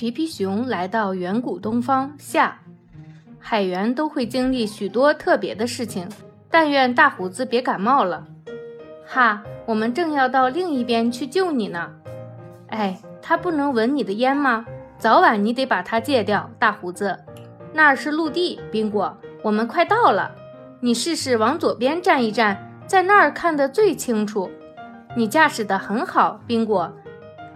[0.00, 2.58] 皮皮熊来到远古东方下，
[3.38, 6.08] 海员都会经历许多特别的事情，
[6.50, 8.26] 但愿大胡子别感冒了。
[9.06, 11.90] 哈，我们正要到另一边去救你呢。
[12.68, 14.64] 哎，他不能闻你的烟吗？
[14.96, 17.18] 早晚你得把它戒掉，大胡子。
[17.74, 20.34] 那儿是陆地，宾果，我们快到了。
[20.80, 24.50] 你试试往左边站一站，在那儿看得最清楚。
[25.14, 26.90] 你驾驶得很好，宾果。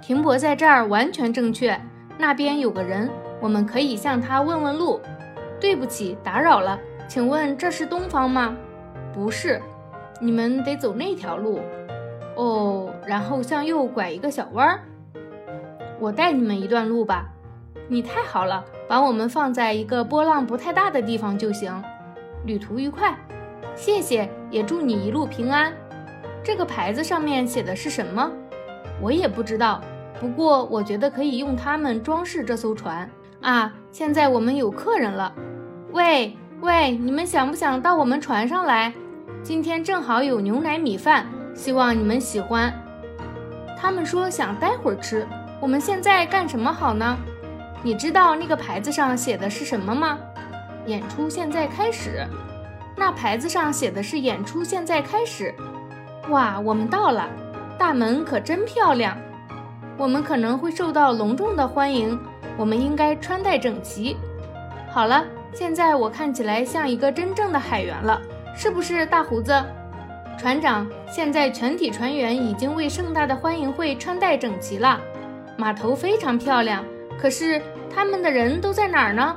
[0.02, 1.80] 停泊在这儿完全正确。
[2.18, 5.00] 那边有个人，我们可以向他问问路。
[5.60, 8.54] 对不起，打扰了，请问这是东方吗？
[9.12, 9.60] 不是，
[10.20, 11.60] 你们得走那条路。
[12.36, 14.80] 哦，然后向右拐一个小弯儿。
[16.00, 17.30] 我带你们一段路吧。
[17.88, 21.82] 你太好了，把我们放在一个波浪不太大的地方就行。
[22.44, 23.16] 旅途愉快，
[23.74, 25.72] 谢谢，也祝你一路平安。
[26.42, 28.30] 这个牌子上面写的是什么？
[29.00, 29.80] 我也不知道。
[30.20, 33.08] 不过我觉得可以用它们装饰这艘船
[33.40, 33.72] 啊！
[33.90, 35.32] 现在我们有客人了。
[35.92, 38.92] 喂喂，你们想不想到我们船上来？
[39.42, 42.72] 今天正好有牛奶米饭，希望你们喜欢。
[43.78, 45.26] 他们说想待会儿吃。
[45.60, 47.16] 我们现在干什么好呢？
[47.82, 50.18] 你知道那个牌子上写的是什么吗？
[50.86, 52.26] 演出现在开始。
[52.96, 55.54] 那牌子上写的是演出现在开始。
[56.30, 57.28] 哇，我们到了，
[57.78, 59.16] 大门可真漂亮。
[59.96, 62.18] 我们可能会受到隆重的欢迎，
[62.56, 64.16] 我们应该穿戴整齐。
[64.90, 68.20] 好了，现在我看起来像一个真正的海员了，
[68.56, 69.54] 是不是，大胡子
[70.36, 70.86] 船长？
[71.08, 75.00] 现在全体船员已经为盛大的欢迎会穿戴整齐了，
[75.56, 76.84] 码头非常漂亮。
[77.16, 79.36] 可是他们的人都在哪儿呢？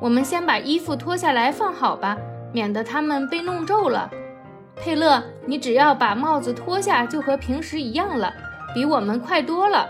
[0.00, 2.16] 我们先把衣服脱下来放好吧，
[2.52, 4.10] 免得他们被弄皱了。
[4.74, 8.32] 佩勒，你只要把帽子脱下，就和平时一样了。
[8.78, 9.88] 比我们快多了。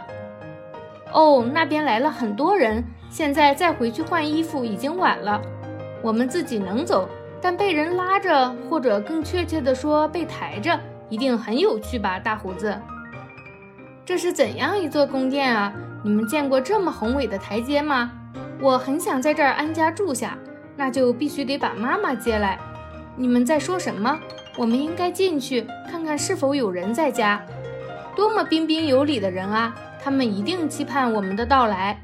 [1.12, 5.42] 哦，那边来了很多人，现在再回去换衣服已经晚了。
[6.00, 7.06] 我们自己能走，
[7.39, 12.81] 但被人拉着，或者更确切地说被抬着，一定很有趣吧，大胡子？
[14.06, 15.70] 这是怎样一座宫殿啊？
[16.03, 18.10] 你们见过这么宏伟的台阶吗？
[18.59, 20.38] 我很想在这儿安家住下，
[20.78, 22.59] 那就必须得把妈妈接来。
[23.16, 24.19] 你们在说什么？
[24.56, 27.38] 我们应该进去看看是否有人在家。
[28.19, 29.73] 多么彬彬有礼的人啊！
[30.03, 31.97] 他们一定期盼我们的到来。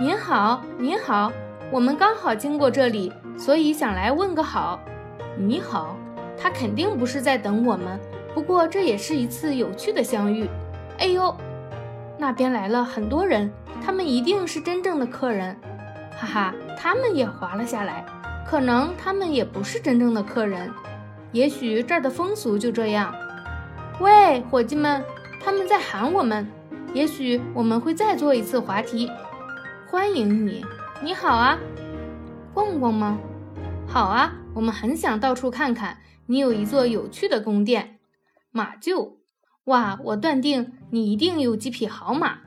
[0.00, 1.30] 您好，您好，
[1.70, 4.80] 我们刚好经过这里，所以想来问个好。
[5.36, 5.96] 你好，
[6.36, 7.96] 他肯定不是在等我们，
[8.34, 10.50] 不过这也是一次有趣的相遇。
[10.98, 11.32] 哎呦，
[12.18, 13.48] 那边来了很多人，
[13.80, 15.56] 他们一定是真正的客人。
[16.18, 18.04] 哈哈，他们也滑了下来，
[18.44, 20.68] 可能他们也不是真正的客人，
[21.30, 23.14] 也许这儿的风俗就这样。
[24.00, 25.04] 喂，伙计们！
[25.40, 26.46] 他们在喊我们，
[26.92, 29.10] 也许我们会再做一次滑梯。
[29.88, 30.64] 欢迎你，
[31.02, 31.58] 你好啊，
[32.52, 33.18] 逛逛吗？
[33.86, 35.98] 好啊，我们很想到处看看。
[36.26, 37.98] 你有一座有趣的宫殿，
[38.50, 39.12] 马厩。
[39.64, 42.38] 哇，我断定你一定有几匹好马。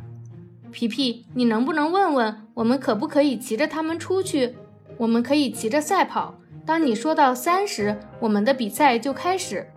[0.71, 4.55] 皮皮，你能不能问问我们可不可以骑着它们出去？
[4.97, 6.35] 我们可以骑着赛跑。
[6.65, 9.67] 当你说到三时，我们的比赛就开始。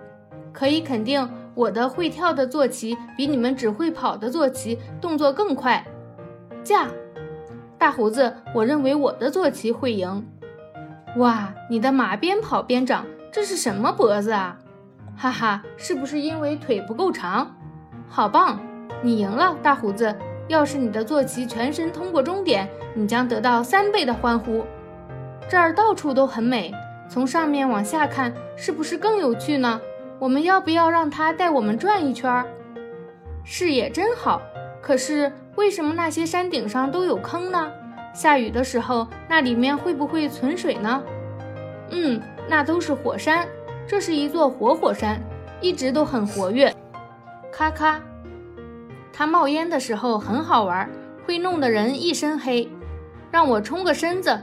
[0.52, 1.28] 可以肯定。
[1.54, 5.84] 我的会跳的坐骑比你们只会跑的坐骑动作更快。
[6.64, 6.88] 驾，
[7.78, 10.26] 大胡子，我认为我的坐骑会赢。
[11.18, 14.58] 哇，你的马边跑边长，这是什么脖子啊？
[15.14, 17.54] 哈哈，是不是因为腿不够长？
[18.08, 18.58] 好棒，
[19.02, 20.14] 你赢了，大胡子。
[20.48, 24.64] 要是你的坐骑全身通过终点，你将得到三倍的欢呼。
[25.48, 26.72] 这儿到处都很美，
[27.08, 29.80] 从上面往下看，是不是更有趣呢？
[30.22, 32.46] 我们要不要让他带我们转一圈？
[33.42, 34.40] 视野真好，
[34.80, 37.72] 可是为什么那些山顶上都有坑呢？
[38.14, 41.02] 下雨的时候，那里面会不会存水呢？
[41.90, 43.48] 嗯，那都是火山，
[43.84, 45.20] 这是一座活火山，
[45.60, 46.72] 一直都很活跃。
[47.50, 48.00] 咔咔，
[49.12, 50.88] 它冒烟的时候很好玩，
[51.26, 52.70] 会弄得人一身黑。
[53.32, 54.40] 让我冲个身子，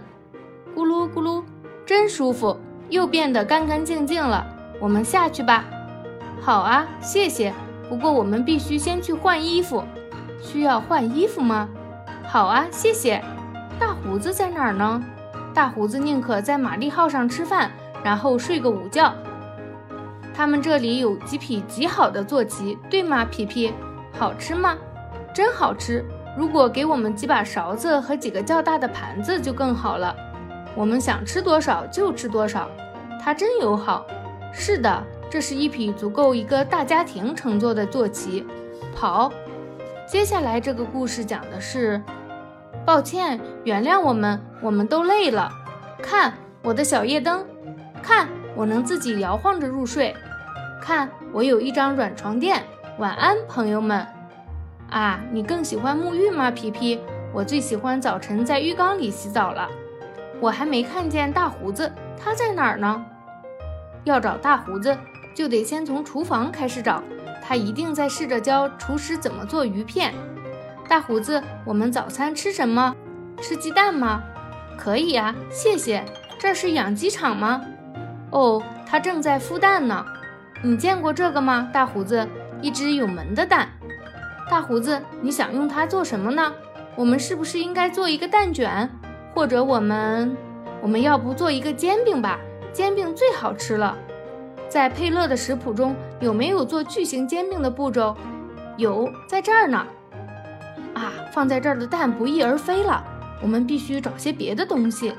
[0.75, 1.41] 咕噜咕噜，
[1.85, 2.59] 真舒服，
[2.89, 4.45] 又变得干干净净了。
[4.79, 5.65] 我们下去吧。
[6.41, 7.53] 好啊，谢谢。
[7.89, 9.83] 不过我们必须先去换衣服。
[10.41, 11.67] 需要换衣服吗？
[12.25, 13.21] 好啊，谢谢。
[13.79, 15.03] 大胡子在哪儿呢？
[15.53, 17.71] 大胡子宁可在玛丽号上吃饭，
[18.03, 19.13] 然后睡个午觉。
[20.33, 23.73] 他们这里有几匹极好的坐骑，对吗，皮皮？
[24.17, 24.77] 好吃吗？
[25.33, 26.05] 真好吃。
[26.37, 30.15] 如果给我们几把勺子和几个较大的盘子就更好了。
[30.75, 32.69] 我们想吃多少就吃多少。
[33.21, 34.05] 它真友好。
[34.51, 38.45] 是的，这是一匹足够一个大家庭乘坐的坐骑。
[38.95, 39.31] 跑。
[40.07, 42.01] 接下来这个故事讲的是，
[42.83, 45.51] 抱歉，原谅我们，我们都累了。
[46.01, 47.45] 看我的小夜灯，
[48.01, 50.15] 看我能自己摇晃着入睡。
[50.81, 52.63] 看我有一张软床垫。
[52.97, 54.05] 晚安，朋友们。
[54.89, 56.99] 啊，你更喜欢沐浴吗，皮皮？
[57.31, 59.69] 我最喜欢早晨在浴缸里洗澡了。
[60.41, 63.05] 我还没看见大胡子，他在哪儿呢？
[64.03, 64.97] 要找大胡子，
[65.33, 67.03] 就得先从厨房开始找。
[67.41, 70.13] 他一定在试着教厨师怎么做鱼片。
[70.87, 72.95] 大胡子，我们早餐吃什么？
[73.41, 74.21] 吃鸡蛋吗？
[74.77, 76.03] 可以啊，谢谢。
[76.37, 77.61] 这是养鸡场吗？
[78.31, 80.05] 哦，它正在孵蛋呢。
[80.63, 82.27] 你见过这个吗，大胡子？
[82.61, 83.69] 一只有门的蛋。
[84.49, 86.53] 大胡子，你想用它做什么呢？
[86.95, 88.89] 我们是不是应该做一个蛋卷？
[89.33, 90.35] 或者我们，
[90.81, 92.39] 我们要不做一个煎饼吧？
[92.73, 93.97] 煎饼最好吃了。
[94.67, 98.15] 在佩勒的食谱中有没有做巨型煎饼的步骤？
[98.77, 99.85] 有，在这儿呢。
[100.93, 103.03] 啊，放在这儿的蛋不翼而飞了。
[103.41, 105.13] 我们必须找些别的东西。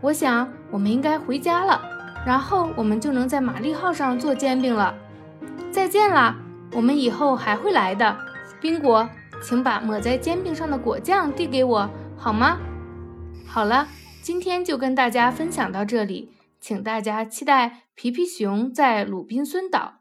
[0.00, 1.80] 我想我们应该回家了，
[2.26, 4.94] 然后我们就能在玛丽号上做煎饼了。
[5.70, 6.36] 再见啦，
[6.72, 8.16] 我们以后还会来的。
[8.60, 9.08] 宾果，
[9.42, 12.58] 请把抹在煎饼上的果酱递给我，好吗？
[13.46, 13.86] 好了，
[14.22, 16.30] 今天就跟大家分享到这里。
[16.60, 19.99] 请大家期待皮皮熊在鲁滨孙岛。